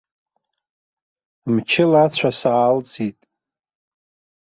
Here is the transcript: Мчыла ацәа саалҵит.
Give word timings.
Мчыла 1.53 2.01
ацәа 2.05 2.31
саалҵит. 2.39 3.19